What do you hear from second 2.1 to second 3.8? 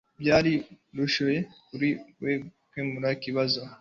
we gukemura ikibazo